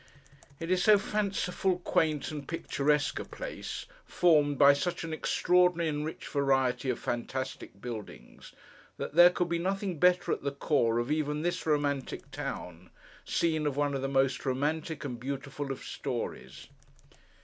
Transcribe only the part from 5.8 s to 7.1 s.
and rich variety of